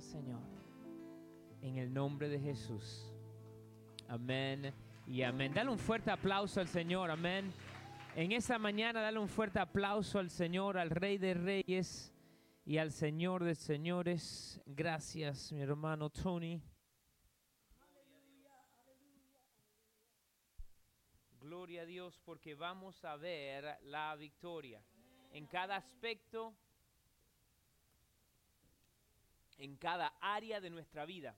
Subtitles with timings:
[0.00, 0.42] Señor.
[1.62, 3.12] En el nombre de Jesús.
[4.08, 4.72] Amén
[5.06, 5.52] y amén.
[5.54, 7.10] Dale un fuerte aplauso al Señor.
[7.10, 7.52] Amén.
[8.14, 12.12] En esta mañana, dale un fuerte aplauso al Señor, al Rey de Reyes
[12.64, 14.60] y al Señor de Señores.
[14.66, 16.62] Gracias, mi hermano Tony.
[21.40, 24.82] Gloria a Dios porque vamos a ver la victoria
[25.32, 26.54] en cada aspecto,
[29.64, 31.36] en cada área de nuestra vida.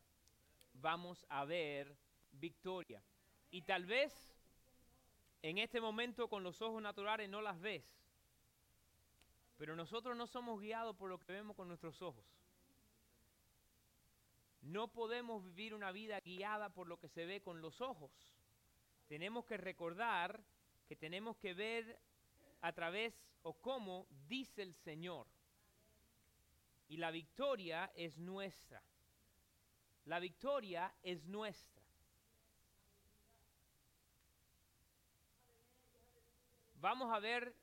[0.75, 1.97] Vamos a ver
[2.33, 3.03] victoria.
[3.51, 4.13] Y tal vez
[5.43, 7.85] en este momento con los ojos naturales no las ves.
[9.57, 12.25] Pero nosotros no somos guiados por lo que vemos con nuestros ojos.
[14.61, 18.11] No podemos vivir una vida guiada por lo que se ve con los ojos
[19.07, 20.43] tenemos que recordar
[20.89, 21.99] que tenemos que ver
[22.61, 25.27] a través o cómo dice el Señor.
[26.89, 28.83] Y la victoria es nuestra.
[30.05, 31.83] La victoria es nuestra.
[36.75, 37.55] Vamos a ver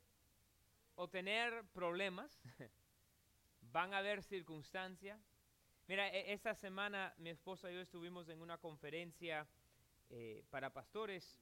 [0.96, 2.38] o tener problemas,
[3.72, 5.18] van a haber circunstancias.
[5.86, 9.46] Mira, e-, esta semana mi esposa y yo estuvimos en una conferencia
[10.10, 11.38] eh, para pastores.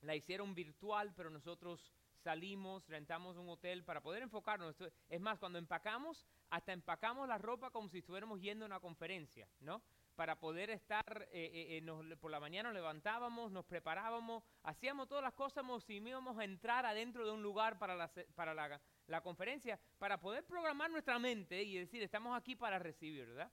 [0.00, 1.92] La hicieron virtual, pero nosotros
[2.22, 4.76] salimos, rentamos un hotel para poder enfocarnos.
[5.08, 9.48] Es más, cuando empacamos, hasta empacamos la ropa como si estuviéramos yendo a una conferencia,
[9.60, 9.82] ¿no?
[10.14, 15.32] Para poder estar, eh, eh, por la mañana nos levantábamos, nos preparábamos, hacíamos todas las
[15.32, 19.20] cosas como si íbamos a entrar adentro de un lugar para la, para la, la
[19.22, 23.50] conferencia, para poder programar nuestra mente y decir, estamos aquí para recibir, ¿verdad?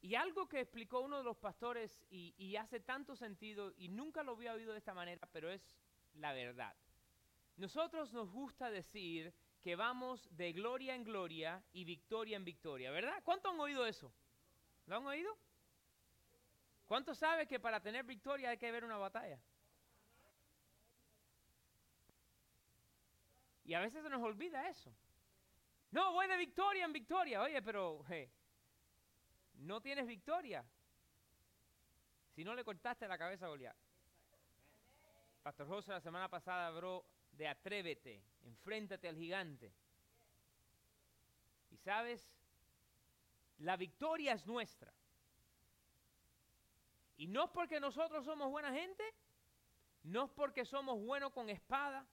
[0.00, 4.32] Y algo que explicó uno de los pastores y, hace tanto sentido, y nunca lo
[4.32, 5.76] había oído de esta manera, pero es
[6.14, 6.74] la verdad.
[7.58, 13.20] Nosotros nos gusta decir que vamos de gloria en gloria y victoria en victoria, ¿verdad?
[13.24, 14.12] ¿Cuántos han oído eso?
[14.86, 15.36] ¿Lo han oído?
[16.86, 19.38] ¿Cuántos saben que para tener victoria hay que ver una batalla?
[23.64, 24.90] Y a veces se nos olvida eso.
[25.90, 27.42] No, voy de victoria en victoria.
[27.42, 28.02] Oye, pero
[29.56, 30.64] no tienes victoria
[32.34, 33.76] si no le cortaste la cabeza a Goliat.
[35.42, 37.04] Pastor José la semana pasada habló
[37.38, 39.72] de atrévete, enfréntate al gigante.
[41.70, 42.22] Y sabes,
[43.58, 44.92] la victoria es nuestra.
[47.16, 49.02] Y no es porque nosotros somos buena gente,
[50.02, 52.06] no es porque somos buenos con espada,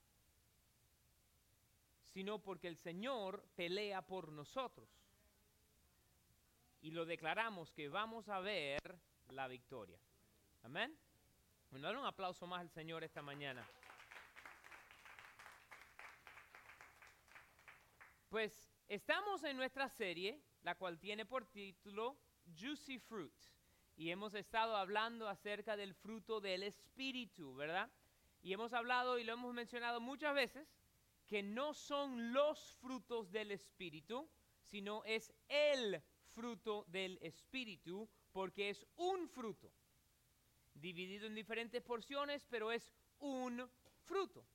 [2.13, 4.87] sino porque el Señor pelea por nosotros
[6.85, 8.79] y lo declaramos que vamos a ver
[9.29, 9.97] la victoria.
[10.61, 10.95] Amén.
[11.71, 13.67] Bueno, dale un aplauso más al Señor esta mañana.
[18.35, 22.17] Pues estamos en nuestra serie, la cual tiene por título
[22.59, 23.31] Juicy Fruit.
[23.95, 27.89] Y hemos estado hablando acerca del fruto del Espíritu, ¿verdad?
[28.43, 30.67] Y hemos hablado y lo hemos mencionado muchas veces,
[31.25, 34.27] que no son los frutos del Espíritu,
[34.65, 36.03] sino es el
[36.33, 39.71] fruto del Espíritu, porque es un fruto,
[40.73, 43.65] dividido en diferentes porciones, pero es un
[44.03, 44.45] fruto.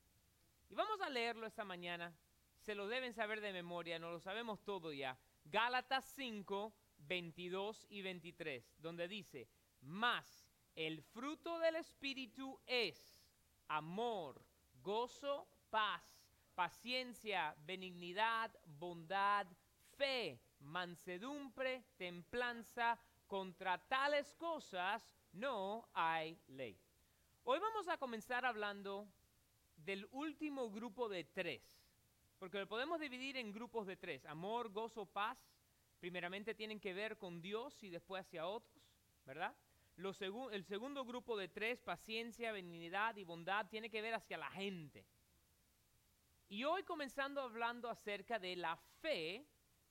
[0.69, 2.15] Y vamos a leerlo esta mañana,
[2.61, 5.19] se lo deben saber de memoria, no lo sabemos todo ya.
[5.45, 9.49] Gálatas 5, 22 y 23, donde dice,
[9.81, 13.25] más el fruto del Espíritu es
[13.69, 14.45] amor,
[14.83, 16.03] gozo, paz,
[16.55, 19.47] paciencia, benignidad, bondad,
[19.97, 26.77] fe mansedumbre, templanza, contra tales cosas no hay ley.
[27.45, 29.09] Hoy vamos a comenzar hablando
[29.77, 31.80] del último grupo de tres,
[32.41, 35.39] porque lo podemos dividir en grupos de tres, amor, gozo, paz,
[36.01, 38.83] primeramente tienen que ver con Dios y después hacia otros,
[39.27, 39.55] ¿verdad?
[39.97, 45.05] el segundo grupo de tres, paciencia, benignidad y bondad, tiene que ver hacia la gente.
[46.49, 49.45] Y hoy comenzando hablando acerca de la fe,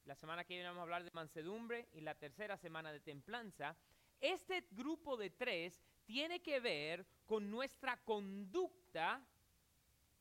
[0.05, 3.77] la semana que viene vamos a hablar de mansedumbre y la tercera semana de templanza.
[4.19, 9.23] Este grupo de tres tiene que ver con nuestra conducta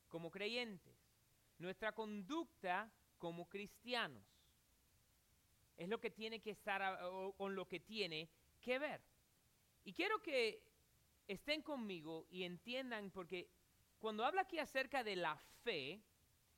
[0.09, 0.98] como creyentes,
[1.59, 4.25] nuestra conducta como cristianos.
[5.77, 6.99] Es lo que tiene que estar
[7.37, 8.29] con lo que tiene
[8.61, 9.01] que ver.
[9.85, 10.63] Y quiero que
[11.27, 13.49] estén conmigo y entiendan, porque
[13.99, 16.01] cuando habla aquí acerca de la fe,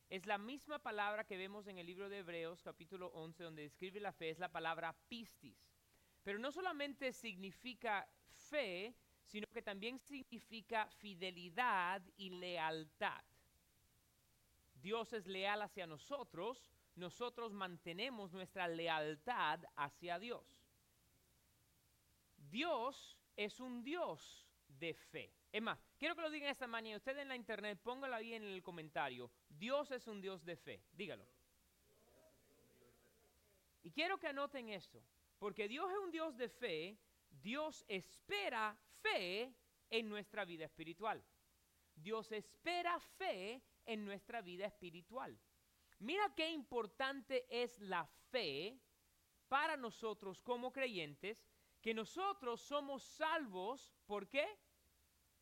[0.08, 4.00] es la misma palabra que vemos en el libro de Hebreos capítulo 11 donde describe
[4.00, 5.56] la fe, es la palabra pistis.
[6.22, 8.94] Pero no solamente significa fe,
[9.24, 13.22] sino que también significa fidelidad y lealtad.
[14.80, 20.44] Dios es leal hacia nosotros, nosotros mantenemos nuestra lealtad hacia Dios.
[22.36, 25.32] Dios es un Dios de fe.
[25.52, 26.96] Es más, quiero que lo digan esta mañana.
[26.96, 29.30] Usted en la internet, póngalo ahí en el comentario.
[29.48, 30.82] Dios es un Dios de fe.
[30.92, 31.26] Dígalo.
[33.82, 35.02] Y quiero que anoten esto.
[35.38, 36.98] Porque Dios es un Dios de fe.
[37.30, 39.54] Dios espera fe
[39.88, 41.22] en nuestra vida espiritual.
[41.94, 45.36] Dios espera fe en nuestra vida espiritual.
[45.98, 48.78] Mira qué importante es la fe
[49.48, 51.44] para nosotros como creyentes,
[51.82, 54.46] que nosotros somos salvos, ¿por qué?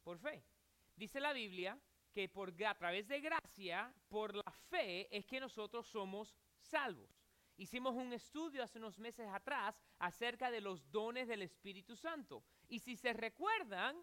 [0.03, 0.43] Por fe.
[0.97, 1.79] Dice la Biblia
[2.11, 7.23] que por, a través de gracia, por la fe, es que nosotros somos salvos.
[7.59, 12.43] Hicimos un estudio hace unos meses atrás acerca de los dones del Espíritu Santo.
[12.69, 14.03] Y si se recuerdan,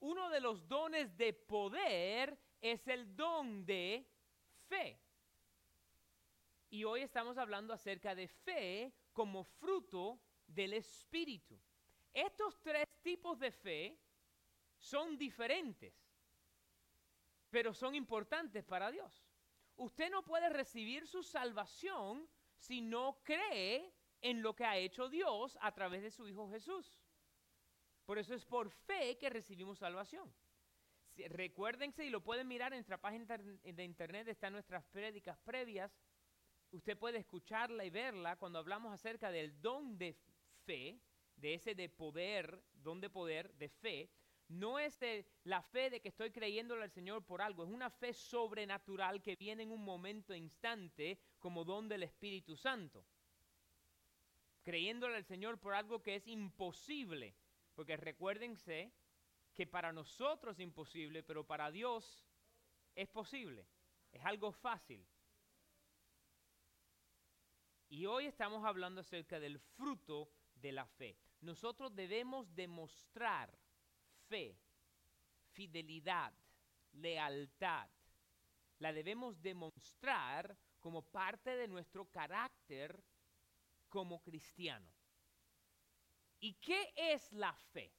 [0.00, 4.06] uno de los dones de poder es el don de
[4.68, 4.98] fe.
[6.70, 11.58] Y hoy estamos hablando acerca de fe como fruto del Espíritu.
[12.12, 13.98] Estos tres tipos de fe
[14.78, 15.94] son diferentes,
[17.50, 19.24] pero son importantes para Dios.
[19.76, 23.92] Usted no puede recibir su salvación si no cree
[24.22, 26.98] en lo que ha hecho Dios a través de su Hijo Jesús.
[28.06, 30.32] Por eso es por fe que recibimos salvación.
[31.28, 35.92] Recuérdense y lo pueden mirar en nuestra página de internet, están nuestras prédicas previas.
[36.70, 40.16] Usted puede escucharla y verla cuando hablamos acerca del don de
[40.64, 41.00] fe,
[41.36, 44.10] de ese de poder, don de poder, de fe.
[44.48, 44.98] No es
[45.44, 49.36] la fe de que estoy creyéndole al Señor por algo, es una fe sobrenatural que
[49.36, 53.04] viene en un momento instante como don del Espíritu Santo.
[54.62, 57.34] Creyéndole al Señor por algo que es imposible
[57.76, 58.90] porque recuérdense
[59.56, 62.22] que para nosotros es imposible, pero para Dios
[62.94, 63.66] es posible.
[64.12, 65.04] Es algo fácil.
[67.88, 71.16] Y hoy estamos hablando acerca del fruto de la fe.
[71.40, 73.56] Nosotros debemos demostrar
[74.28, 74.58] fe,
[75.52, 76.34] fidelidad,
[76.92, 77.88] lealtad.
[78.78, 83.02] La debemos demostrar como parte de nuestro carácter
[83.88, 84.92] como cristiano.
[86.40, 87.90] ¿Y qué es la fe?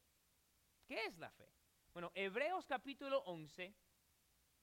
[0.88, 1.52] ¿Qué es la fe?
[1.92, 3.76] Bueno, Hebreos capítulo 11,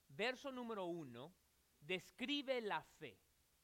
[0.09, 1.35] verso número 1,
[1.81, 3.19] describe la fe.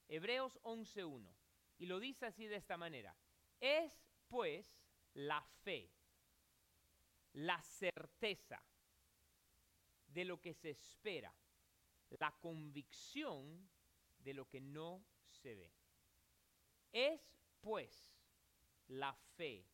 [0.06, 1.34] Hebreos 11.1.
[1.78, 3.16] Y lo dice así de esta manera.
[3.58, 4.84] Es pues
[5.14, 5.90] la fe,
[7.32, 8.62] la certeza
[10.06, 11.34] de lo que se espera,
[12.10, 13.70] la convicción
[14.18, 15.72] de lo que no se ve.
[16.92, 17.22] Es
[17.62, 18.12] pues
[18.88, 19.64] la fe,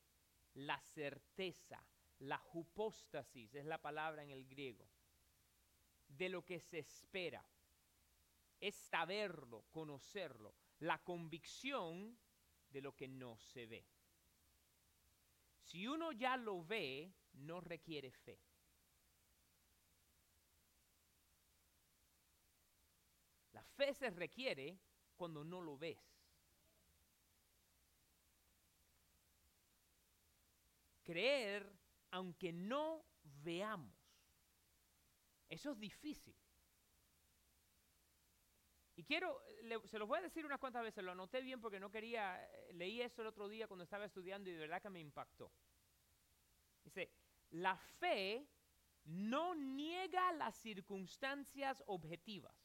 [0.54, 1.82] la certeza,
[2.20, 4.88] la hipóstasis, es la palabra en el griego,
[6.08, 7.44] de lo que se espera.
[8.58, 12.18] Es saberlo, conocerlo, la convicción
[12.70, 13.86] de lo que no se ve.
[15.60, 18.40] Si uno ya lo ve, no requiere fe.
[23.52, 24.78] La fe se requiere
[25.16, 26.16] cuando no lo ves.
[31.06, 31.72] creer
[32.16, 33.94] aunque no veamos.
[35.48, 36.34] Eso es difícil.
[38.96, 39.42] Y quiero,
[39.84, 42.72] se los voy a decir unas cuantas veces, lo anoté bien porque no quería, eh,
[42.72, 45.52] leí eso el otro día cuando estaba estudiando y de verdad que me impactó.
[46.82, 47.12] Dice,
[47.50, 48.48] la fe
[49.04, 52.56] no niega las circunstancias objetivas,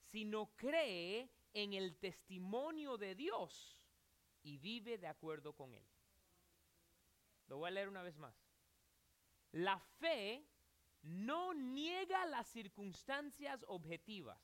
[0.00, 3.78] sino cree en el testimonio de Dios
[4.42, 5.84] y vive de acuerdo con él.
[7.50, 8.32] Lo voy a leer una vez más.
[9.50, 10.46] La fe
[11.02, 14.40] no niega las circunstancias objetivas,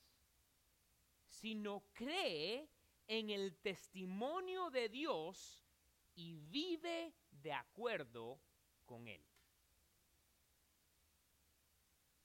[1.29, 2.69] sino cree
[3.07, 5.65] en el testimonio de Dios
[6.17, 8.41] y vive de acuerdo
[8.85, 9.25] con él.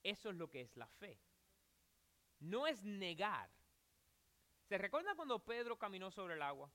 [0.02, 1.22] Eso es lo que es la fe.
[2.40, 3.52] No es negar.
[4.64, 6.72] ¿Se recuerda cuando Pedro caminó sobre el agua?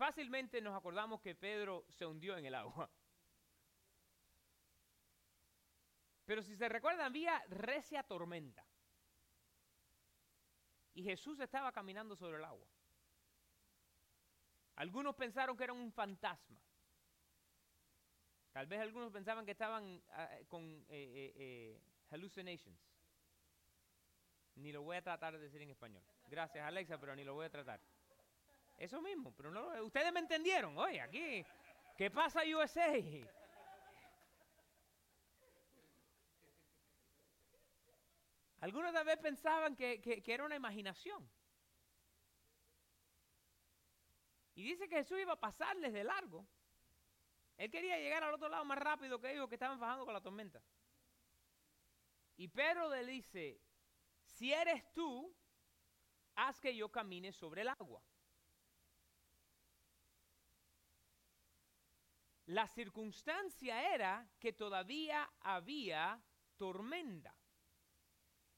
[0.00, 2.90] Fácilmente nos acordamos que Pedro se hundió en el agua.
[6.24, 8.64] Pero si se recuerdan, había recia tormenta.
[10.94, 12.66] Y Jesús estaba caminando sobre el agua.
[14.76, 16.62] Algunos pensaron que era un fantasma.
[18.52, 22.80] Tal vez algunos pensaban que estaban ah, con eh, eh, eh, hallucinations.
[24.54, 26.02] Ni lo voy a tratar de decir en español.
[26.26, 27.82] Gracias, Alexa, pero ni lo voy a tratar.
[28.80, 30.76] Eso mismo, pero no, ustedes me entendieron.
[30.78, 31.44] Oye, aquí,
[31.98, 32.96] ¿qué pasa USA?
[38.60, 41.30] Algunos tal vez pensaban que, era una imaginación.
[44.54, 46.46] Y dice que Jesús iba a pasarles de largo.
[47.58, 50.22] Él quería llegar al otro lado más rápido que ellos que estaban bajando con la
[50.22, 50.62] tormenta.
[52.38, 53.60] Y Pedro le dice,
[54.24, 55.34] si eres tú,
[56.34, 58.02] haz que yo camine sobre el agua.
[62.50, 66.20] La circunstancia era que todavía había
[66.56, 67.32] tormenta.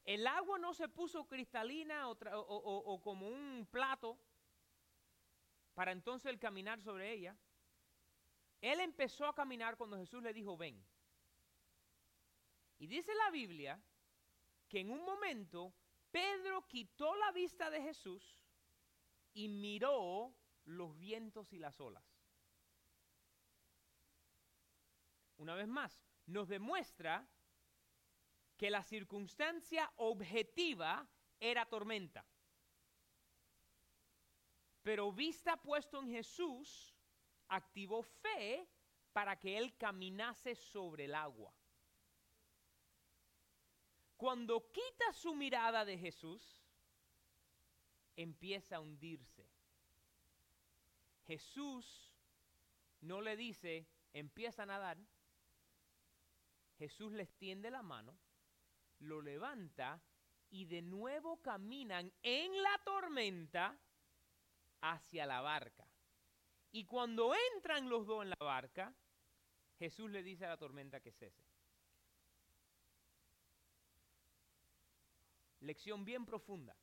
[0.03, 4.19] El agua no se puso cristalina o, como un plato
[5.75, 7.37] para entonces el caminar sobre ella.
[8.63, 10.83] Él empezó a caminar cuando Jesús le dijo, ven.
[12.79, 13.79] Y dice la Biblia
[14.69, 15.75] que en un momento
[16.11, 18.39] Pedro quitó la vista de Jesús
[19.35, 20.35] y miró
[20.65, 22.12] los vientos y las olas.
[25.43, 27.27] Una vez más, nos demuestra
[28.57, 31.05] que la circunstancia objetiva
[31.41, 32.25] era tormenta.
[34.85, 36.95] Pero vista puesto en Jesús,
[37.49, 38.69] activó fe
[39.13, 41.53] para que él caminase sobre el agua.
[44.17, 46.63] Cuando quita su mirada de Jesús,
[48.15, 49.45] empieza a hundirse.
[51.27, 52.13] Jesús
[53.01, 54.99] no le dice, empieza a nadar.
[56.83, 58.19] Jesús le extiende la mano
[59.03, 60.03] lo levanta
[60.51, 63.79] y de nuevo caminan en la tormenta
[64.81, 65.87] hacia la barca.
[66.73, 68.93] Y cuando entran los dos en la barca,
[69.79, 71.45] Jesús le dice a la tormenta que cese.
[75.61, 76.77] Lección bien profunda.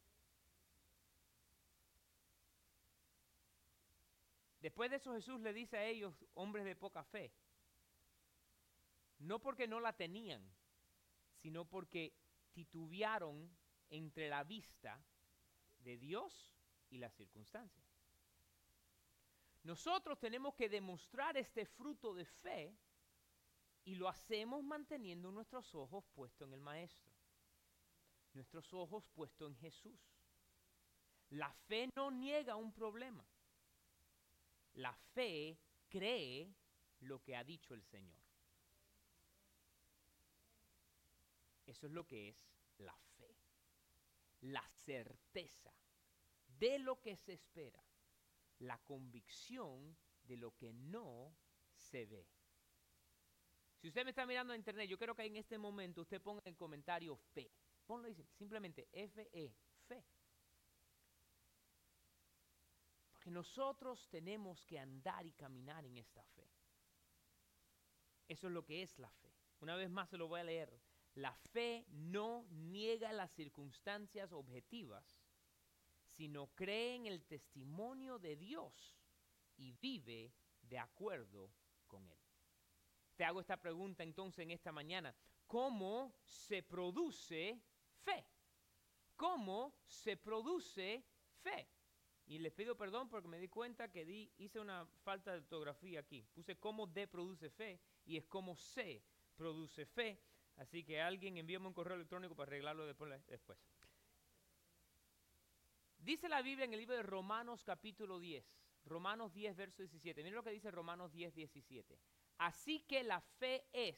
[4.61, 7.33] Después de eso Jesús le dice a ellos, hombres de poca fe,
[9.19, 10.41] no porque no la tenían,
[11.41, 12.13] sino porque
[12.53, 13.49] titubearon
[13.89, 15.01] entre la vista
[15.79, 16.55] de Dios
[16.89, 17.85] y las circunstancias.
[19.63, 22.75] Nosotros tenemos que demostrar este fruto de fe
[23.83, 27.11] y lo hacemos manteniendo nuestros ojos puestos en el Maestro,
[28.33, 29.99] nuestros ojos puestos en Jesús.
[31.29, 33.25] La fe no niega un problema.
[34.73, 35.57] La fe
[35.89, 36.53] cree
[37.01, 38.28] lo que ha dicho el Señor.
[41.69, 42.49] Eso es lo que es
[42.79, 43.37] la fe.
[44.41, 45.71] La certeza
[46.47, 47.83] de lo que se espera.
[48.57, 51.37] La convicción de lo que no
[51.75, 52.27] se ve.
[53.77, 56.41] Si usted me está mirando en internet, yo creo que en este momento usted ponga
[56.45, 57.51] en comentario fe.
[57.85, 59.55] Ponlo simplemente F-E,
[59.87, 60.03] fe.
[63.11, 66.49] Porque nosotros tenemos que andar y caminar en esta fe.
[68.27, 69.31] Eso es lo que es la fe.
[69.59, 70.88] Una vez más se lo voy a leer.
[71.19, 75.03] La fe no niega las circunstancias objetivas,
[76.07, 78.97] sino cree en el testimonio de Dios
[79.57, 81.51] y vive de acuerdo
[81.87, 82.17] con él.
[83.17, 85.13] Te hago esta pregunta entonces en esta mañana.
[85.45, 87.61] ¿Cómo se produce
[88.01, 88.25] fe?
[89.17, 91.03] ¿Cómo se produce
[91.41, 91.67] fe?
[92.27, 95.99] Y les pido perdón porque me di cuenta que di, hice una falta de ortografía
[95.99, 96.23] aquí.
[96.33, 99.03] Puse cómo de produce fe y es cómo se
[99.35, 100.17] produce fe.
[100.59, 103.57] Así que alguien envíame un correo electrónico para arreglarlo después.
[105.99, 108.45] Dice la Biblia en el libro de Romanos capítulo 10.
[108.83, 110.21] Romanos 10, verso 17.
[110.21, 111.97] Miren lo que dice Romanos 10, 17.
[112.39, 113.97] Así que la fe es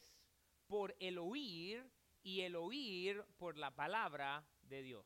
[0.68, 1.84] por el oír
[2.22, 5.04] y el oír por la palabra de Dios.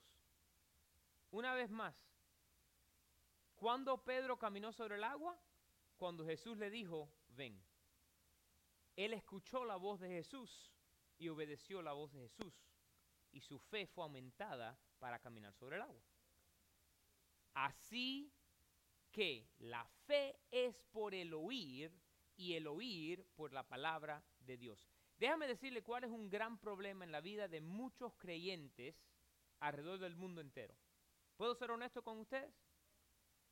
[1.30, 1.94] Una vez más,
[3.54, 5.38] ¿cuándo Pedro caminó sobre el agua?
[5.96, 7.58] Cuando Jesús le dijo, ven.
[8.94, 10.75] Él escuchó la voz de Jesús
[11.18, 12.54] y obedeció la voz de Jesús
[13.32, 16.02] y su fe fue aumentada para caminar sobre el agua.
[17.54, 18.32] Así
[19.10, 21.92] que la fe es por el oír
[22.36, 24.88] y el oír por la palabra de Dios.
[25.18, 28.94] Déjame decirle cuál es un gran problema en la vida de muchos creyentes
[29.60, 30.76] alrededor del mundo entero.
[31.36, 32.54] ¿Puedo ser honesto con ustedes?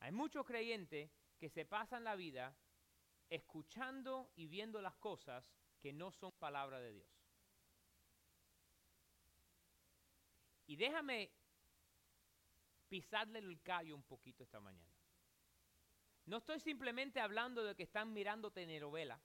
[0.01, 2.57] Hay muchos creyentes que se pasan la vida
[3.31, 7.24] escuchando y viendo las cosas que no son palabra de Dios.
[10.67, 11.31] Y déjame
[12.89, 14.95] pisarle el callo un poquito esta mañana.
[16.27, 19.21] No estoy simplemente hablando de que están mirando telenovela.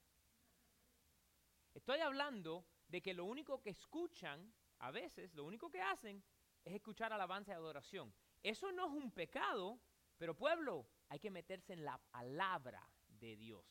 [1.72, 6.22] Estoy hablando de que lo único que escuchan, a veces, lo único que hacen
[6.64, 8.12] es escuchar alabanza y adoración.
[8.42, 9.78] Eso no es un pecado,
[10.18, 13.64] pero pueblo, hay que meterse en la palabra de Dios.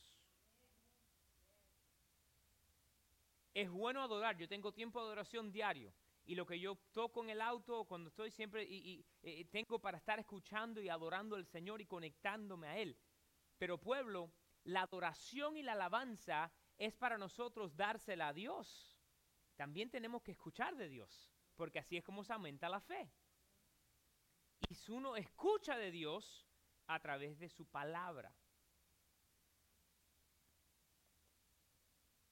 [3.53, 5.93] Es bueno adorar, yo tengo tiempo de adoración diario,
[6.29, 9.97] y lo que yo toco en el auto cuando estoy siempre y, eh, tengo para
[9.97, 12.95] estar escuchando y adorando al Señor y conectándome a Él.
[13.57, 14.31] Pero pueblo,
[14.63, 18.95] la adoración y la alabanza es para nosotros dársela a Dios.
[19.55, 23.11] También tenemos que escuchar de Dios, porque así es como se aumenta la fe.
[24.69, 26.47] Y si uno escucha de Dios
[26.85, 28.31] a través de su palabra.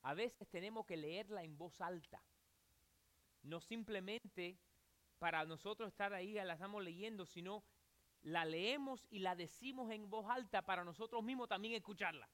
[0.04, 2.24] A veces tenemos que leerla en voz alta,
[3.48, 4.58] no simplemente
[5.20, 7.64] para nosotros estar ahí, la estamos leyendo, sino
[8.22, 12.30] la leemos y la decimos en voz alta para nosotros mismos también escucharla.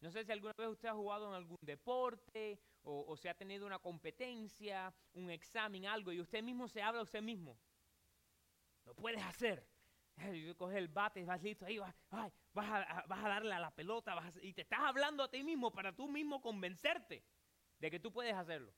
[0.00, 3.66] No sé si alguna vez usted ha jugado en algún deporte o, se ha tenido
[3.66, 7.58] una competencia, un examen, algo, y usted mismo se habla a usted mismo.
[8.84, 9.66] Lo puedes hacer.
[10.56, 13.70] Coges el bate, vas listo, ahí vas, ay, vas, a, vas a darle a la
[13.70, 17.24] pelota vas y te estás hablando a ti mismo para tú mismo convencerte
[17.78, 18.72] de que tú puedes hacerlo.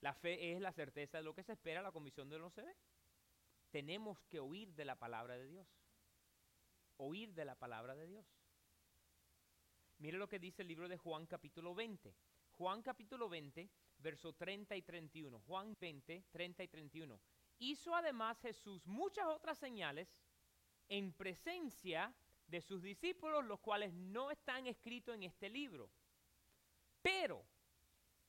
[0.00, 2.62] La fe es la certeza de lo que se espera, la convicción de lo se
[2.62, 2.74] ve.
[3.70, 5.68] Tenemos que oír de la palabra de Dios.
[6.96, 8.26] Oír de la palabra de Dios.
[9.98, 12.14] Mire lo que dice el libro de Juan capítulo 20.
[12.52, 15.40] Juan capítulo 20, verso 30 y 31.
[15.40, 17.20] Juan 20, 30 y 31.
[17.60, 20.08] Hizo además Jesús muchas otras señales
[20.88, 22.12] en presencia
[22.46, 25.90] de sus discípulos, los cuales no están escritos en este libro.
[27.02, 27.44] Pero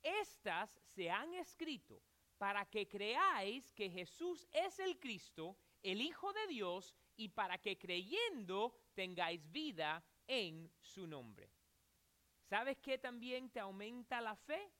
[0.03, 2.01] estas se han escrito
[2.37, 7.77] para que creáis que Jesús es el Cristo, el Hijo de Dios, y para que
[7.77, 11.49] creyendo tengáis vida en su nombre.
[12.49, 14.71] ¿Sabes qué también te aumenta la fe?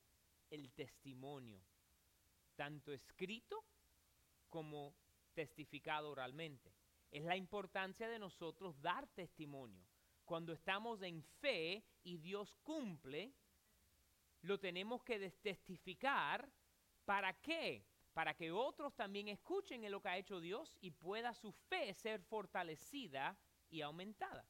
[0.50, 1.64] El testimonio,
[2.54, 3.64] tanto escrito
[4.52, 4.94] como
[5.32, 6.74] testificado oralmente.
[7.10, 9.82] Es la importancia de nosotros dar testimonio.
[10.26, 13.32] Cuando estamos en fe y Dios cumple,
[14.42, 16.46] lo tenemos que testificar.
[17.06, 17.86] ¿Para qué?
[18.12, 21.94] Para que otros también escuchen en lo que ha hecho Dios y pueda su fe
[21.94, 23.34] ser fortalecida
[23.70, 24.46] y aumentada.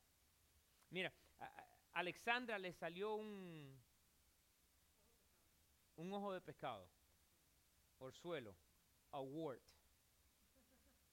[0.91, 1.49] Mira, a
[1.93, 3.81] Alexandra le salió un,
[5.95, 6.89] un ojo de pescado,
[7.99, 8.57] orzuelo,
[9.13, 9.72] a wart.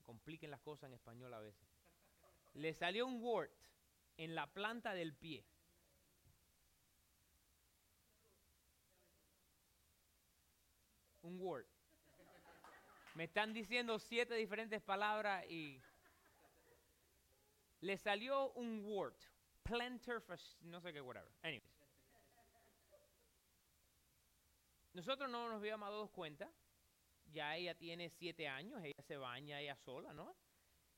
[0.10, 1.70] Compliquen las cosas en español a veces.
[2.56, 3.54] Le salió un wart
[4.18, 5.46] en la planta del pie.
[11.22, 11.68] Un word.
[13.14, 15.80] Me están diciendo siete diferentes palabras y
[17.82, 19.14] le salió un word.
[19.62, 20.24] Planter,
[20.62, 21.32] no sé qué, whatever.
[21.44, 21.86] Anyways.
[24.94, 26.52] Nosotros no nos habíamos dado cuenta.
[27.32, 30.36] Ya ella tiene siete años, ella se baña ella sola, ¿no?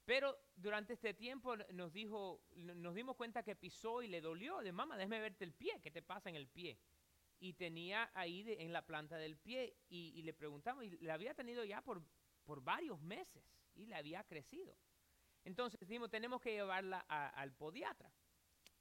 [0.05, 4.59] Pero durante este tiempo nos dijo, nos dimos cuenta que pisó y le dolió.
[4.59, 6.79] De mamá, déjame verte el pie, ¿qué te pasa en el pie?
[7.39, 11.63] y tenía ahí en la planta del pie y, le preguntamos, y le había tenido
[11.65, 12.03] ya por,
[12.45, 14.77] por varios meses y le había crecido.
[15.43, 18.11] Entonces dijimos, tenemos que llevarla al podiatra.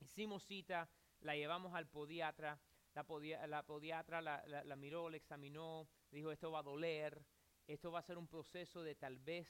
[0.01, 2.61] Hicimos cita, la llevamos al podiatra,
[2.95, 7.25] la, podia- la podiatra la, la- la miró, la examinó, dijo, esto va a doler,
[7.73, 9.47] esto va a ser un proceso de tal vez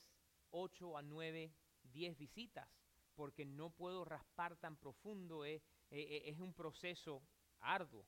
[0.51, 1.53] 8 a 9,
[1.85, 2.69] 10 visitas,
[3.15, 7.23] porque no puedo raspar tan profundo, eh, eh, eh, es un proceso
[7.61, 8.07] arduo.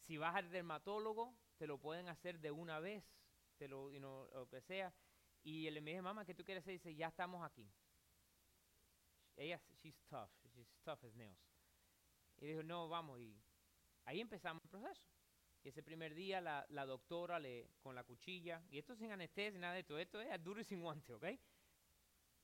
[0.00, 3.04] Si vas al dermatólogo, te lo pueden hacer de una vez,
[3.56, 4.92] te lo, lo que sea.
[5.42, 6.74] Y él me dice, mamá, ¿qué tú quieres hacer?
[6.74, 7.70] Dice, ya estamos aquí.
[9.36, 11.38] Ella, she's tough, she's tough as nails.
[12.38, 13.20] Y dijo, no, vamos.
[13.20, 13.40] Y
[14.04, 15.13] ahí empezamos el proceso.
[15.64, 19.58] Y ese primer día la, la doctora le, con la cuchilla, y esto sin anestesia,
[19.58, 21.24] nada de esto, esto es duro y sin guante, ¿ok?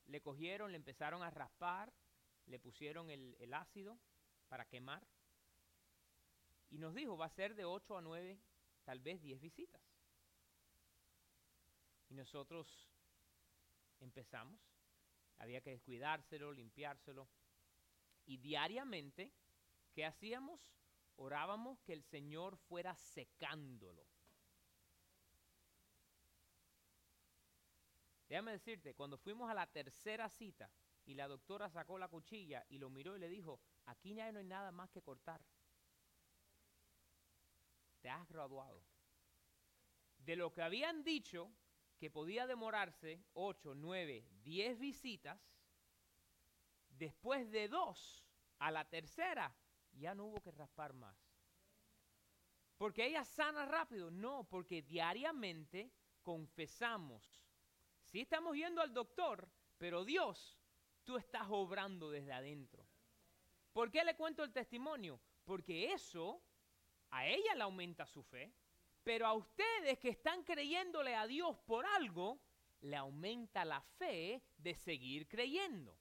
[0.06, 1.92] Le cogieron, le empezaron a raspar,
[2.46, 3.98] le pusieron el, el ácido
[4.48, 5.06] para quemar.
[6.70, 8.40] Y nos dijo, va a ser de 8 a 9,
[8.85, 9.83] tal vez 10 visitas.
[12.09, 12.88] Y nosotros
[14.00, 14.59] empezamos.
[15.38, 17.28] Había que descuidárselo, limpiárselo.
[18.24, 19.30] Y diariamente,
[19.92, 20.72] ¿qué hacíamos?
[21.22, 24.06] Orábamos que el Señor fuera secándolo.
[28.26, 30.70] Déjame decirte, cuando fuimos a la tercera cita
[31.04, 34.38] y la doctora sacó la cuchilla y lo miró y le dijo, aquí ya no
[34.38, 35.44] hay nada más que cortar.
[38.00, 38.83] Te has graduado.
[40.16, 41.52] De lo que habían dicho
[41.98, 45.38] que podía demorarse 8, 9, 10 visitas,
[46.88, 48.24] después de dos,
[48.59, 49.54] a la tercera,
[49.92, 51.16] ya no hubo que raspar más.
[52.76, 54.11] Porque ella sana rápido.
[54.11, 57.44] No, porque diariamente confesamos.
[58.03, 60.59] Sí estamos yendo al doctor, pero Dios,
[61.05, 62.87] tú estás obrando desde adentro.
[63.72, 65.20] ¿Por qué le cuento el testimonio?
[65.44, 66.42] Porque eso
[67.11, 68.53] a ella le aumenta su fe,
[69.03, 72.38] Pero a ustedes que están creyéndole a Dios por algo,
[72.83, 75.98] le aumenta la fe de seguir creyendo.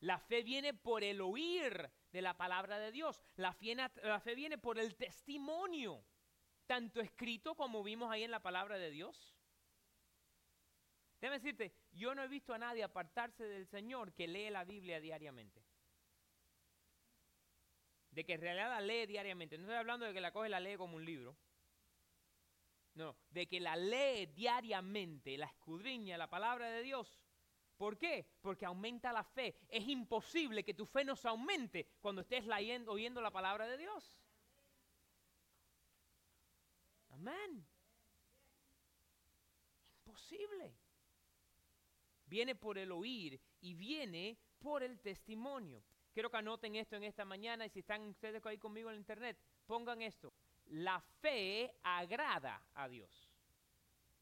[0.00, 3.22] La fe viene por el oír de la palabra de Dios.
[3.36, 6.04] La fe, la fe, viene por el testimonio,
[6.66, 9.34] tanto escrito como vimos ahí en la palabra de Dios.
[11.20, 15.00] Déjame decirte, yo no he visto a nadie apartarse del Señor que lee la Biblia
[15.00, 15.64] diariamente.
[18.10, 19.58] De que en realidad la lee diariamente.
[19.58, 21.36] No estoy hablando de que la coge y la lee como un libro.
[22.94, 27.20] No, de que la lee diariamente, la escudriña la palabra de Dios.
[27.78, 28.26] ¿Por qué?
[28.42, 29.54] Porque aumenta la fe.
[29.68, 33.78] Es imposible que tu fe no se aumente cuando estés leyendo, oyendo la palabra de
[33.78, 34.18] Dios.
[37.10, 37.64] Amén.
[40.04, 40.74] Imposible
[42.28, 45.82] viene por el oír y viene por el testimonio.
[46.12, 49.38] Quiero que anoten esto en esta mañana y si están ustedes ahí conmigo en internet,
[49.66, 50.32] pongan esto.
[50.66, 53.30] La fe agrada a Dios.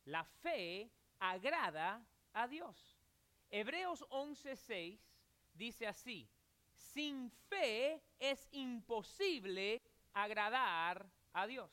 [0.04, 2.95] La fe agrada a Dios.
[3.50, 4.98] Hebreos 11:6
[5.54, 6.28] dice así,
[6.74, 9.82] sin fe es imposible
[10.12, 11.70] agradar a Dios.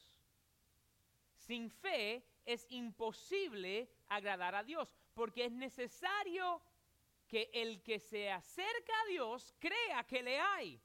[1.36, 6.62] Sin fe es imposible agradar a Dios porque es necesario
[7.27, 10.79] que el que se acerca a Dios crea que le hay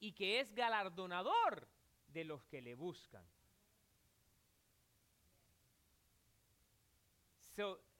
[0.00, 1.68] y que es galardonador
[2.08, 3.24] de los que le buscan.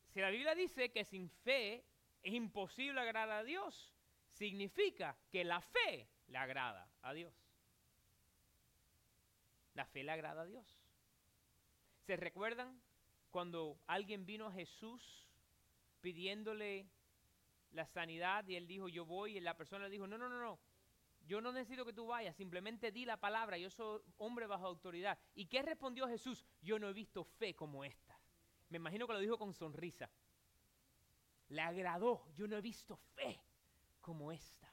[0.06, 1.84] si la Biblia dice que sin fe
[2.28, 3.94] es imposible agradar a Dios,
[4.32, 7.34] significa que la fe le agrada a Dios.
[9.74, 10.78] La fe le agrada a Dios.
[12.06, 12.80] ¿Se recuerdan
[13.30, 15.26] cuando alguien vino a Jesús
[16.02, 16.86] pidiéndole
[17.72, 20.38] la sanidad y él dijo, yo voy, y la persona le dijo, no, no, no,
[20.38, 20.58] no,
[21.26, 25.18] yo no necesito que tú vayas, simplemente di la palabra, yo soy hombre bajo autoridad.
[25.34, 26.44] ¿Y qué respondió Jesús?
[26.62, 28.18] Yo no he visto fe como esta.
[28.68, 30.10] Me imagino que lo dijo con sonrisa.
[31.48, 33.40] Le agradó, yo no he visto fe
[34.00, 34.72] como esta.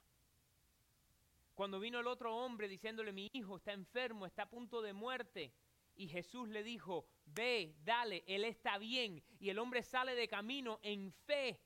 [1.53, 5.53] Cuando vino el otro hombre diciéndole, mi hijo está enfermo, está a punto de muerte,
[5.95, 9.23] y Jesús le dijo, ve, dale, él está bien.
[9.39, 11.61] Y el hombre sale de camino en fe.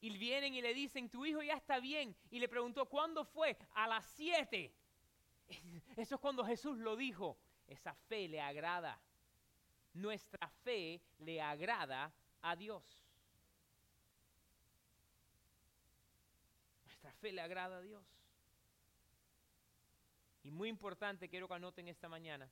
[0.00, 2.14] Y vienen y le dicen, tu hijo ya está bien.
[2.30, 3.56] Y le preguntó, ¿cuándo fue?
[3.74, 4.72] A las siete.
[5.96, 7.36] Eso es cuando Jesús lo dijo.
[7.66, 9.00] Esa fe le agrada.
[9.94, 13.07] Nuestra fe le agrada a Dios.
[17.02, 18.04] Nuestra fe le agrada a Dios.
[20.42, 22.50] Y muy importante, quiero que anoten esta mañana,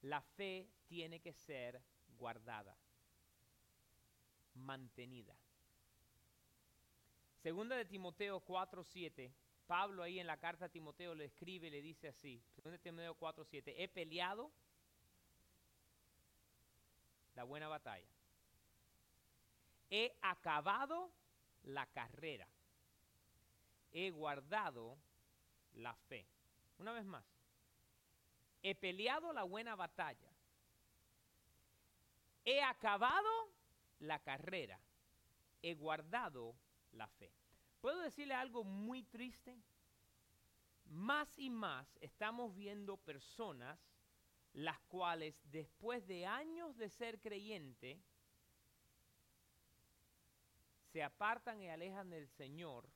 [0.00, 1.82] la fe tiene que ser
[2.16, 2.74] guardada,
[4.54, 5.36] mantenida.
[7.42, 9.30] Segunda de Timoteo 4:7,
[9.66, 13.14] Pablo ahí en la carta a Timoteo le escribe le dice así, segunda de Timoteo
[13.18, 14.50] 4:7, he peleado
[17.34, 18.08] la buena batalla.
[19.90, 21.12] He acabado
[21.64, 22.48] la carrera.
[23.92, 24.98] He guardado
[25.74, 26.26] la fe.
[26.78, 27.24] Una vez más,
[28.62, 30.30] he peleado la buena batalla,
[32.44, 33.48] he acabado
[34.00, 34.80] la carrera,
[35.62, 36.54] he guardado
[36.92, 37.32] la fe.
[37.80, 39.56] ¿Puedo decirle algo muy triste?
[40.86, 43.78] Más y más estamos viendo personas
[44.54, 47.98] las cuales después de años de ser creyente,
[50.92, 52.86] se apartan y alejan del Señor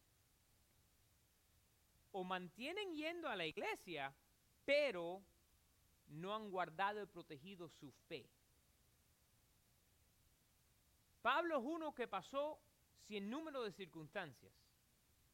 [2.16, 4.10] o mantienen yendo a la iglesia,
[4.64, 5.22] pero
[6.06, 8.26] no han guardado y protegido su fe.
[11.20, 12.58] Pablo es uno que pasó
[13.06, 14.54] sin número de circunstancias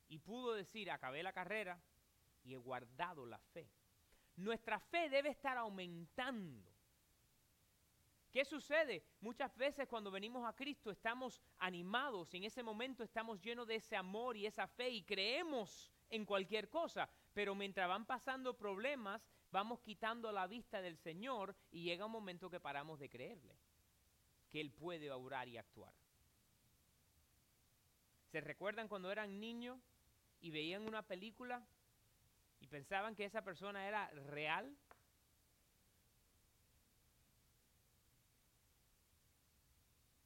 [0.09, 1.81] y pudo decir, acabé la carrera
[2.43, 3.71] y he guardado la fe.
[4.35, 6.69] Nuestra fe debe estar aumentando.
[8.33, 9.05] ¿Qué sucede?
[9.21, 13.77] Muchas veces cuando venimos a Cristo estamos animados y en ese momento estamos llenos de
[13.77, 19.23] ese amor y esa fe y creemos en cualquier cosa, pero mientras van pasando problemas,
[19.51, 23.57] vamos quitando la vista del Señor y llega un momento que paramos de creerle,
[24.51, 25.95] que Él puede obrar y actuar.
[28.31, 29.81] ¿Se recuerdan cuando eran niños
[30.43, 31.67] y veían una película
[32.61, 34.77] y pensaban que esa persona era real?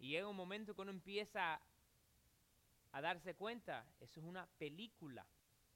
[0.01, 1.61] Y llega un momento que uno empieza
[2.90, 5.25] a darse cuenta, eso es una película.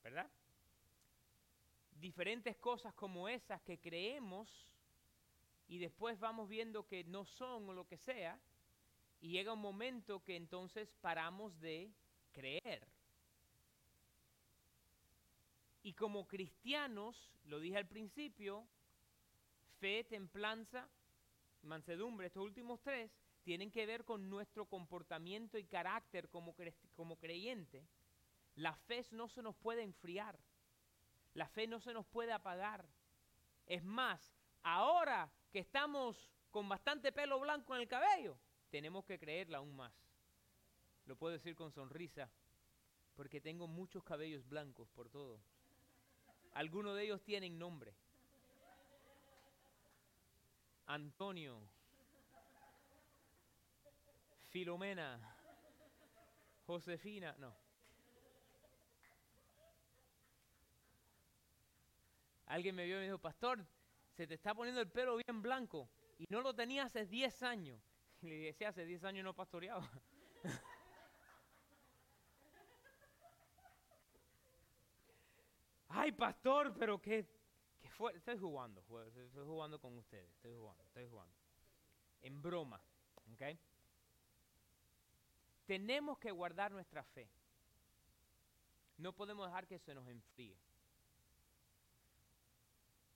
[0.03, 0.31] ¿Verdad?
[1.93, 4.49] Diferentes cosas como esas que creemos
[5.69, 8.39] y después vamos viendo que no son o lo que sea,
[9.21, 11.93] y llega un momento que entonces paramos de
[12.33, 12.87] creer.
[15.83, 18.67] Y como cristianos, lo dije al principio,
[19.79, 20.89] fe, templanza
[21.63, 23.11] mansedumbre, estos últimos tres,
[23.43, 26.55] tienen que ver con nuestro comportamiento y carácter como,
[26.95, 27.87] como creyente.
[28.57, 30.39] La fe no se nos puede enfriar.
[31.35, 32.87] La fe no se nos puede apagar.
[33.67, 38.37] Es más, ahora que estamos con bastante pelo blanco en el cabello,
[38.71, 39.93] tenemos que creerla aún más.
[41.07, 42.31] Lo puedo decir con sonrisa,
[43.15, 45.41] porque tengo muchos cabellos blancos por todo.
[46.53, 47.95] Algunos de ellos tienen nombre.
[50.87, 51.63] Antonio,
[54.49, 55.21] Filomena,
[56.67, 57.70] Josefina, no.
[62.51, 63.65] Alguien me vio y me dijo, pastor,
[64.17, 67.81] se te está poniendo el pelo bien blanco y no lo tenía hace 10 años.
[68.21, 69.89] Y le decía, hace 10 años no pastoreaba.
[75.91, 77.25] Ay, pastor, pero qué,
[77.81, 78.17] qué fue.
[78.17, 81.37] Estoy jugando, estoy jugando con ustedes, estoy jugando, estoy jugando.
[82.23, 82.83] En broma,
[83.33, 83.43] ¿ok?
[85.67, 87.31] Tenemos que guardar nuestra fe.
[88.97, 90.59] No podemos dejar que se nos enfríe.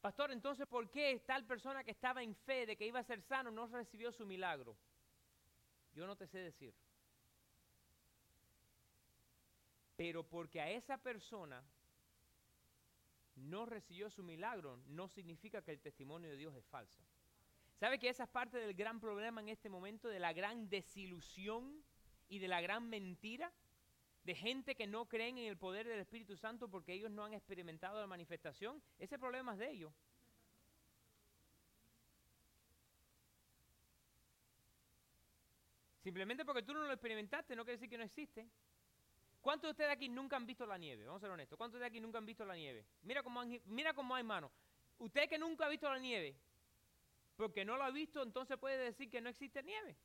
[0.05, 3.23] Pastor, entonces, ¿por qué tal persona que estaba en fe de que iba a ser
[3.23, 4.77] sano no recibió su milagro?
[5.95, 6.75] Yo no te sé decir.
[9.97, 11.65] Pero porque a esa persona
[13.37, 17.03] no recibió su milagro, no significa que el testimonio de Dios es falso.
[17.81, 21.83] ¿Sabe que esa es parte del gran problema en este momento, de la gran desilusión
[22.29, 23.51] y de la gran mentira
[24.25, 27.35] de gente que no creen en el poder del Espíritu Santo porque ellos no han
[27.35, 29.93] experimentado la manifestación, ese problema es de ellos.
[36.03, 38.47] Simplemente porque tú no lo experimentaste no quiere decir que no existe.
[39.41, 41.05] ¿Cuántos de ustedes aquí nunca han visto la nieve?
[41.05, 41.59] Vamos a ser honestos.
[41.59, 42.85] ¿Cuántos de aquí nunca han visto la nieve?
[43.03, 44.51] Mira cómo, mira cómo hay manos.
[44.99, 46.35] Usted que nunca ha visto la nieve,
[47.37, 49.97] porque no lo ha visto, entonces puede decir que no existe nieve.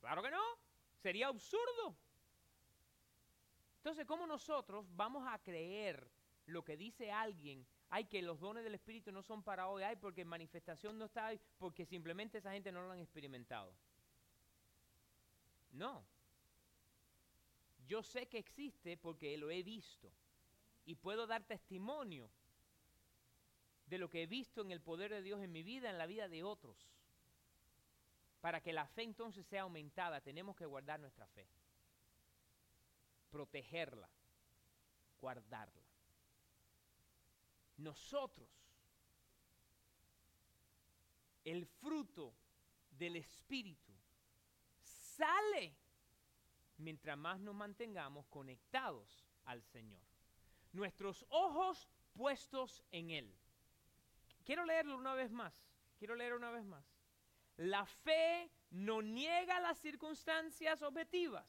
[0.00, 0.42] Claro que no.
[1.02, 1.96] Sería absurdo.
[3.80, 6.06] Entonces, ¿cómo nosotros vamos a creer
[6.44, 7.66] lo que dice alguien?
[7.88, 11.28] Ay, que los dones del Espíritu no son para hoy, ay, porque manifestación no está
[11.28, 13.72] ahí, porque simplemente esa gente no lo han experimentado.
[15.72, 16.04] No.
[17.88, 20.12] Yo sé que existe porque lo he visto
[20.84, 22.30] y puedo dar testimonio
[23.86, 26.06] de lo que he visto en el poder de Dios en mi vida, en la
[26.06, 26.76] vida de otros.
[28.42, 31.48] Para que la fe entonces sea aumentada, tenemos que guardar nuestra fe.
[33.30, 34.08] Protegerla,
[35.20, 35.84] guardarla.
[37.78, 38.48] Nosotros,
[41.44, 42.34] el fruto
[42.90, 43.92] del Espíritu
[44.82, 45.74] sale
[46.78, 50.02] mientras más nos mantengamos conectados al Señor.
[50.72, 53.34] Nuestros ojos puestos en Él.
[54.44, 55.54] Quiero leerlo una vez más.
[55.98, 56.84] Quiero leer una vez más.
[57.56, 61.46] La fe no niega las circunstancias objetivas,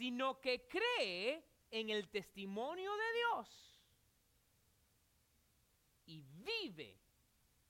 [0.00, 3.78] sino que cree en el testimonio de Dios
[6.06, 6.98] y vive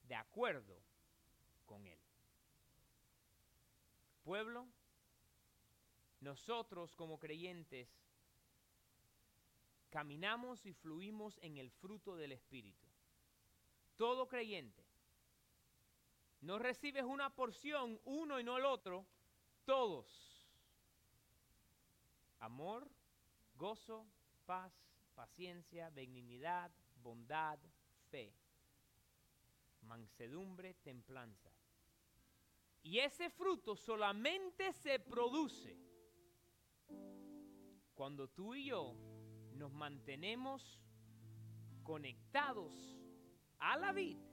[0.04, 0.80] de acuerdo
[1.66, 1.98] con Él.
[4.22, 4.68] Pueblo,
[6.20, 7.88] nosotros como creyentes
[9.90, 12.86] caminamos y fluimos en el fruto del Espíritu.
[13.96, 14.84] Todo creyente
[16.42, 19.04] no recibes una porción, uno y no el otro,
[19.64, 20.29] todos.
[22.40, 22.90] Amor,
[23.55, 24.07] gozo,
[24.46, 24.72] paz,
[25.14, 26.70] paciencia, benignidad,
[27.03, 27.59] bondad,
[28.11, 28.35] fe,
[29.83, 31.50] mansedumbre, templanza.
[32.83, 35.76] Y ese fruto solamente se produce
[37.94, 38.94] cuando tú y yo
[39.55, 40.81] nos mantenemos
[41.83, 42.96] conectados
[43.59, 44.26] a la vida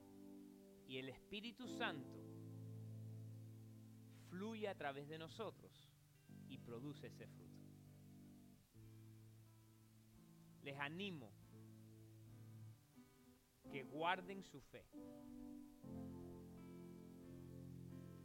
[0.86, 2.18] y el Espíritu Santo
[4.30, 5.92] fluye a través de nosotros
[6.48, 7.57] y produce ese fruto.
[10.68, 11.32] Les animo
[13.70, 14.84] que guarden su fe,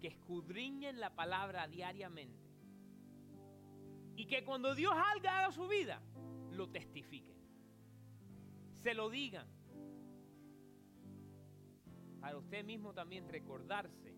[0.02, 2.44] que escudriñen la palabra diariamente
[4.18, 6.02] y que cuando Dios haga su vida,
[6.52, 7.38] lo testifiquen,
[8.82, 9.48] se lo digan
[12.20, 14.18] para usted mismo también recordarse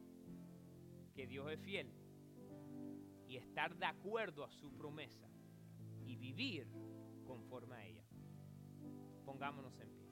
[1.14, 1.94] que Dios es fiel
[3.28, 5.30] y estar de acuerdo a su promesa
[6.08, 6.68] y vivir
[7.24, 8.05] conforme a ella.
[9.26, 10.06] Pongámonos en pie.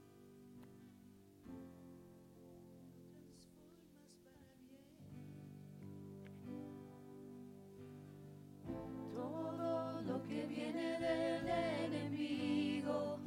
[9.14, 13.20] Todo lo que viene del enemigo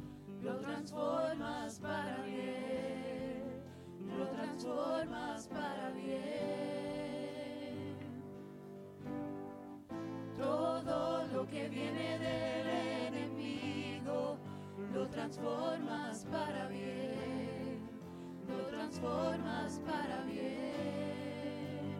[0.43, 3.63] lo transformas para bien,
[4.17, 6.17] lo transformas para bien.
[10.35, 12.46] Todo lo que viene del
[15.09, 17.89] transformas para bien,
[18.47, 21.95] lo transformas para bien.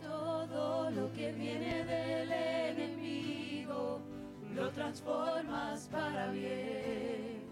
[0.00, 4.00] Todo lo que viene del enemigo,
[4.54, 7.44] lo transformas para bien,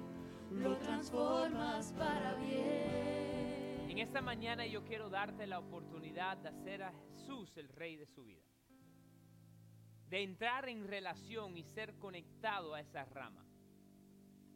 [0.51, 3.91] lo transformas para bien.
[3.91, 8.07] En esta mañana yo quiero darte la oportunidad de hacer a Jesús el rey de
[8.07, 8.56] su vida.
[10.09, 13.45] De entrar en relación y ser conectado a esa rama.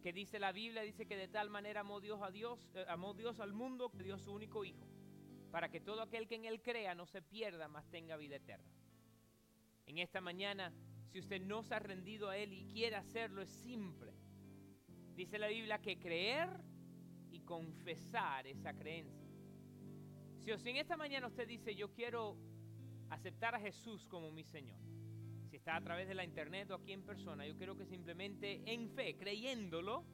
[0.02, 3.14] Que dice la Biblia, dice que de tal manera amó Dios a Dios, eh, amó
[3.14, 4.86] Dios al mundo que dio su único hijo,
[5.50, 8.72] para que todo aquel que en él crea no se pierda, mas tenga vida eterna.
[9.86, 10.72] En esta mañana,
[11.10, 14.14] si usted no se ha rendido a él y quiere hacerlo, es simple.
[15.16, 16.48] Dice la Biblia que creer
[17.30, 19.28] y confesar esa creencia.
[20.38, 22.36] Si, o si en esta mañana usted dice, yo quiero
[23.10, 24.78] aceptar a Jesús como mi Señor,
[25.76, 29.16] a través de la internet o aquí en persona, yo quiero que simplemente en fe,
[29.16, 30.04] creyéndolo,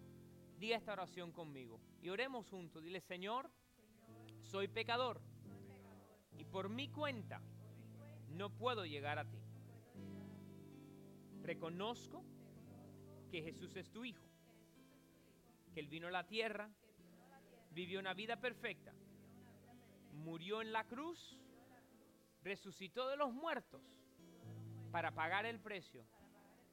[0.59, 1.81] diga esta oración conmigo.
[2.03, 2.83] Y oremos juntos.
[2.83, 3.51] Dile, Señor,
[4.43, 5.21] soy pecador.
[6.39, 7.41] Y por mi cuenta
[8.29, 9.39] no puedo llegar a ti.
[11.43, 12.25] Reconozco
[13.31, 14.27] que Jesús es tu Hijo.
[15.73, 16.71] Que Él vino a la tierra,
[17.71, 18.95] vivió una vida perfecta,
[20.13, 21.39] murió en la cruz,
[22.43, 23.83] resucitó de los muertos
[24.97, 26.07] para pagar el precio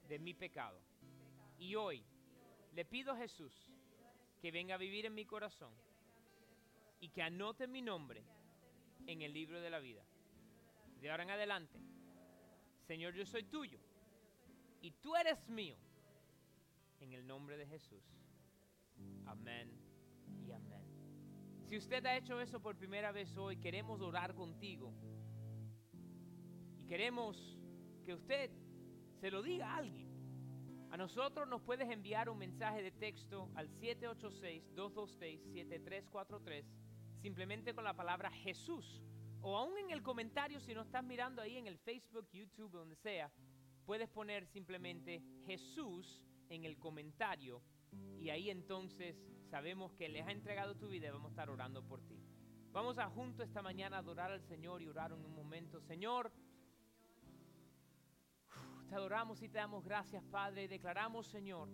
[0.07, 0.79] de mi pecado.
[1.57, 2.01] Y hoy
[2.71, 3.53] le pido a Jesús
[4.41, 5.73] que venga a vivir en mi corazón
[7.01, 8.23] y que anote mi nombre
[9.07, 10.05] en el libro de la vida.
[11.01, 11.77] De ahora en adelante,
[12.87, 13.77] Señor, yo soy tuyo
[14.81, 15.75] y tú eres mío.
[17.01, 18.05] En el nombre de Jesús.
[19.25, 19.69] Amén
[20.47, 20.85] y amén.
[21.67, 24.93] Si usted ha hecho eso por primera vez hoy, queremos orar contigo.
[26.79, 27.59] Y queremos
[28.03, 28.51] que usted
[29.19, 30.11] se lo diga a alguien.
[30.91, 36.65] A nosotros nos puedes enviar un mensaje de texto al 786-226-7343,
[37.21, 39.01] simplemente con la palabra Jesús.
[39.41, 42.95] O aún en el comentario, si no estás mirando ahí en el Facebook, YouTube, donde
[42.95, 43.31] sea,
[43.85, 47.61] puedes poner simplemente Jesús en el comentario
[48.19, 49.15] y ahí entonces
[49.49, 52.19] sabemos que les ha entregado tu vida y vamos a estar orando por ti.
[52.71, 55.79] Vamos a juntos esta mañana a adorar al Señor y orar en un momento.
[55.81, 56.31] Señor,
[58.93, 61.69] adoramos y te damos gracias, Padre, declaramos, Señor,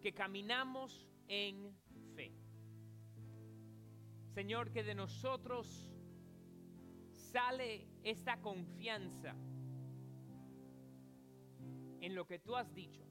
[0.00, 1.74] que caminamos en
[2.14, 2.32] fe.
[4.34, 5.90] Señor, que de nosotros
[7.12, 9.34] sale esta confianza
[12.00, 13.04] en lo que tú has dicho.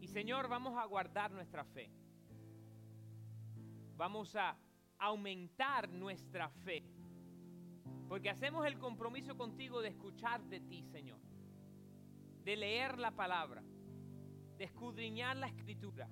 [0.00, 1.90] Y Señor, vamos a guardar nuestra fe.
[3.96, 4.56] Vamos a
[4.98, 6.84] aumentar nuestra fe.
[8.08, 11.23] Porque hacemos el compromiso contigo de escuchar de ti, Señor.
[12.44, 13.62] De leer la palabra.
[14.58, 16.08] De escudriñar la escritura.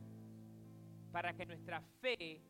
[1.10, 2.40] Para que nuestra fe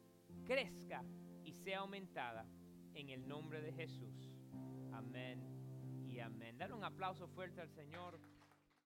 [0.45, 1.05] crezca
[1.45, 2.47] y sea aumentada
[2.95, 4.33] en el nombre de Jesús.
[4.93, 5.43] Amén
[6.09, 6.57] y amén.
[6.59, 8.21] Dar un aplauso fuerte al Señor.